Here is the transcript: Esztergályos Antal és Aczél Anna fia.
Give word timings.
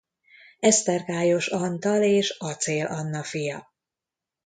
Esztergályos 0.59 1.47
Antal 1.47 2.01
és 2.03 2.29
Aczél 2.39 2.85
Anna 2.85 3.23
fia. 3.23 3.71